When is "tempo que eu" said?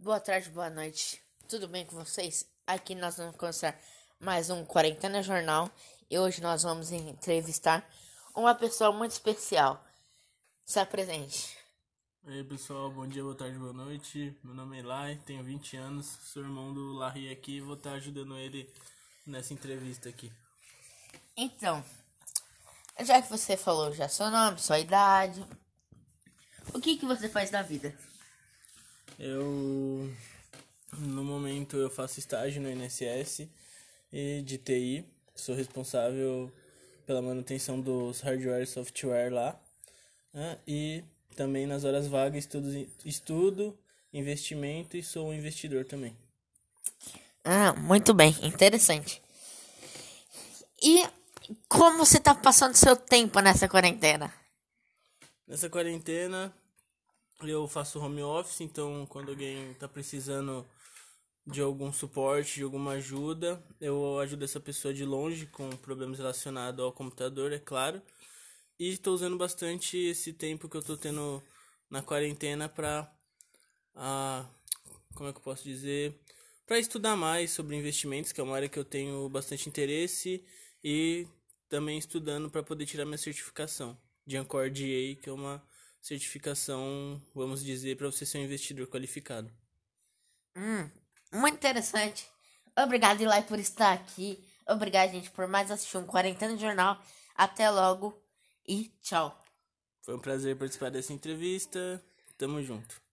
70.32-70.80